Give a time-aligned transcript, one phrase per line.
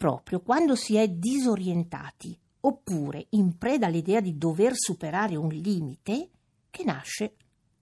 [0.00, 6.30] proprio quando si è disorientati oppure in preda all'idea di dover superare un limite
[6.70, 7.34] che nasce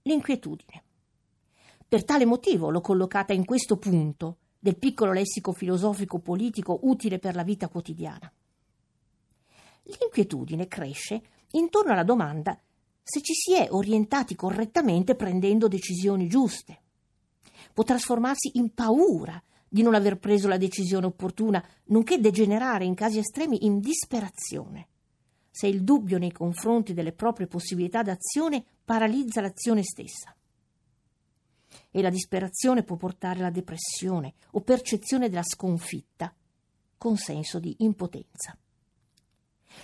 [0.02, 0.82] l'inquietudine.
[1.86, 7.36] Per tale motivo l'ho collocata in questo punto del piccolo lessico filosofico politico utile per
[7.36, 8.32] la vita quotidiana.
[9.84, 11.22] L'inquietudine cresce
[11.52, 12.60] intorno alla domanda
[13.00, 16.80] se ci si è orientati correttamente prendendo decisioni giuste.
[17.72, 23.18] Può trasformarsi in paura di non aver preso la decisione opportuna, nonché degenerare in casi
[23.18, 24.88] estremi in disperazione,
[25.50, 30.34] se il dubbio nei confronti delle proprie possibilità d'azione paralizza l'azione stessa.
[31.90, 36.34] E la disperazione può portare alla depressione o percezione della sconfitta,
[36.96, 38.56] con senso di impotenza.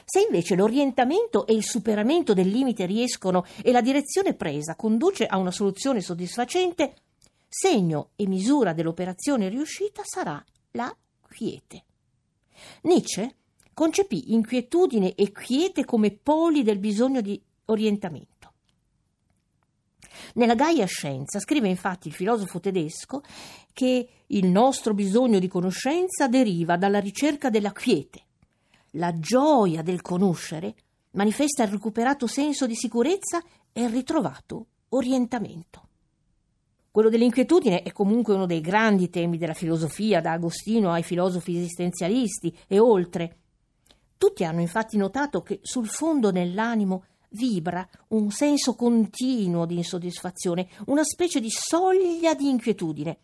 [0.05, 5.37] Se invece l'orientamento e il superamento del limite riescono e la direzione presa conduce a
[5.37, 6.95] una soluzione soddisfacente,
[7.57, 11.85] segno e misura dell'operazione riuscita sarà la quiete.
[12.83, 13.37] Nietzsche
[13.73, 18.53] concepì inquietudine e quiete come poli del bisogno di orientamento.
[20.35, 23.23] Nella Gaia Scienza scrive infatti il filosofo tedesco
[23.73, 28.23] che il nostro bisogno di conoscenza deriva dalla ricerca della quiete,
[28.93, 30.75] la gioia del conoscere
[31.13, 33.41] manifesta il recuperato senso di sicurezza
[33.73, 35.84] e il ritrovato orientamento.
[36.95, 42.57] Quello dell'inquietudine è comunque uno dei grandi temi della filosofia, da Agostino ai filosofi esistenzialisti
[42.69, 43.39] e oltre.
[44.17, 51.03] Tutti hanno infatti notato che sul fondo nell'animo vibra un senso continuo di insoddisfazione, una
[51.03, 53.19] specie di soglia di inquietudine.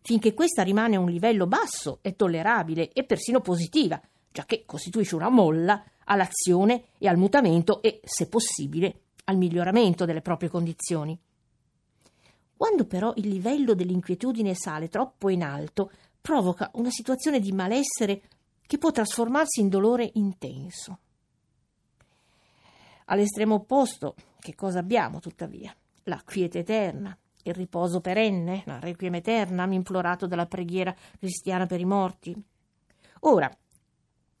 [0.00, 5.28] Finché questa rimane a un livello basso è tollerabile e persino positiva, giacché costituisce una
[5.28, 11.16] molla all'azione e al mutamento e, se possibile, al miglioramento delle proprie condizioni.
[12.68, 18.20] Quando però il livello dell'inquietudine sale troppo in alto, provoca una situazione di malessere
[18.66, 20.98] che può trasformarsi in dolore intenso.
[23.06, 25.74] All'estremo opposto, che cosa abbiamo tuttavia?
[26.04, 31.86] La quiete eterna, il riposo perenne, la requiem eterna, implorato dalla preghiera cristiana per i
[31.86, 32.36] morti.
[33.20, 33.50] Ora,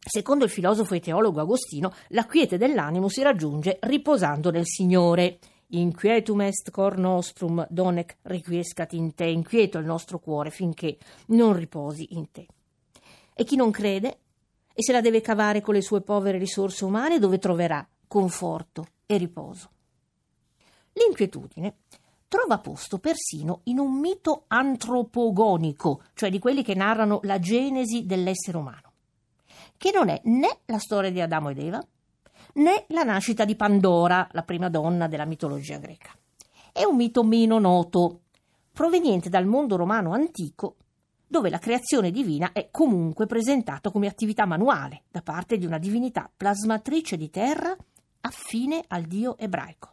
[0.00, 5.38] Secondo il filosofo e teologo Agostino, la quiete dell'animo si raggiunge riposando nel Signore.
[5.70, 10.96] Inquietum est cor nostrum, donec requiescat in te, inquieto il nostro cuore finché
[11.26, 12.46] non riposi in te.
[13.34, 14.18] E chi non crede
[14.72, 19.16] e se la deve cavare con le sue povere risorse umane, dove troverà conforto e
[19.18, 19.70] riposo?
[20.92, 21.76] L'inquietudine
[22.28, 28.56] trova posto persino in un mito antropogonico, cioè di quelli che narrano la genesi dell'essere
[28.56, 28.88] umano
[29.78, 31.82] che non è né la storia di Adamo ed Eva,
[32.54, 36.10] né la nascita di Pandora, la prima donna della mitologia greca.
[36.72, 38.20] È un mito meno noto,
[38.72, 40.76] proveniente dal mondo romano antico,
[41.26, 46.30] dove la creazione divina è comunque presentata come attività manuale da parte di una divinità
[46.34, 47.76] plasmatrice di terra
[48.20, 49.92] affine al dio ebraico.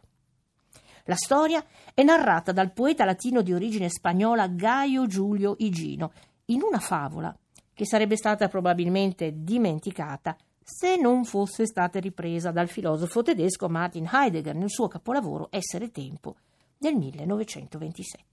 [1.04, 6.12] La storia è narrata dal poeta latino di origine spagnola Gaio Giulio Igino
[6.46, 7.36] in una favola
[7.72, 10.36] che sarebbe stata probabilmente dimenticata
[10.68, 16.38] se non fosse stata ripresa dal filosofo tedesco Martin Heidegger nel suo capolavoro Essere tempo
[16.76, 18.24] del 1927.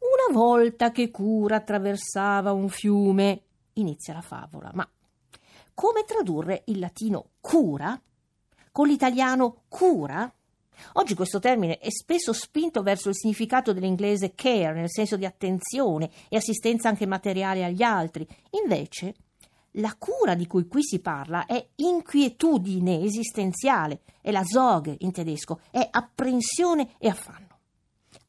[0.00, 3.44] Una volta che Cura attraversava un fiume,
[3.74, 4.86] inizia la favola, ma
[5.72, 7.98] come tradurre il latino cura
[8.70, 10.30] con l'italiano cura?
[10.94, 16.10] Oggi questo termine è spesso spinto verso il significato dell'inglese care, nel senso di attenzione
[16.28, 18.28] e assistenza anche materiale agli altri.
[18.62, 19.14] Invece,
[19.76, 25.60] la cura di cui qui si parla è inquietudine esistenziale, è la Sorge in tedesco,
[25.70, 27.58] è apprensione e affanno.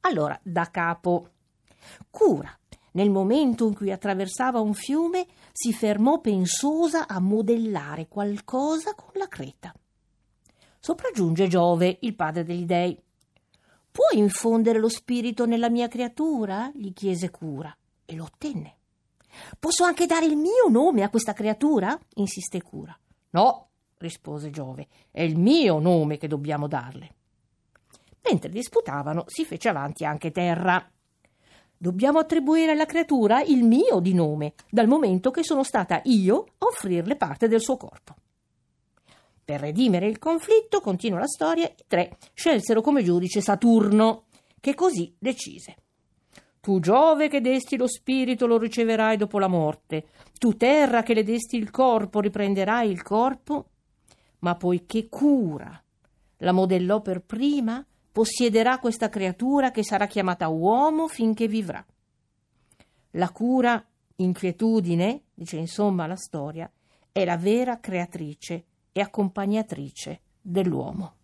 [0.01, 1.29] Allora, da capo.
[2.09, 2.57] Cura.
[2.93, 9.27] Nel momento in cui attraversava un fiume, si fermò pensosa a modellare qualcosa con la
[9.27, 9.73] creta.
[10.79, 12.97] Sopraggiunge Giove, il padre degli dei.
[13.91, 16.71] Puoi infondere lo spirito nella mia creatura?
[16.73, 17.75] gli chiese Cura
[18.05, 18.75] e lo ottenne.
[19.59, 21.97] Posso anche dare il mio nome a questa creatura?
[22.15, 22.97] insiste Cura.
[23.31, 27.15] No, rispose Giove, è il mio nome che dobbiamo darle.
[28.23, 30.89] Mentre disputavano, si fece avanti anche Terra.
[31.75, 36.65] Dobbiamo attribuire alla creatura il mio di nome, dal momento che sono stata io a
[36.65, 38.15] offrirle parte del suo corpo.
[39.43, 44.27] Per redimere il conflitto, continua la storia, i tre scelsero come giudice Saturno,
[44.61, 45.75] che così decise.
[46.63, 50.05] Tu Giove che desti lo spirito lo riceverai dopo la morte,
[50.39, 53.65] tu terra che le desti il corpo riprenderai il corpo,
[54.39, 55.83] ma poiché cura
[56.37, 61.85] la modellò per prima, possiederà questa creatura che sarà chiamata uomo finché vivrà.
[63.11, 66.71] La cura, inquietudine, dice insomma la storia,
[67.11, 68.63] è la vera creatrice
[68.93, 71.15] e accompagnatrice dell'uomo.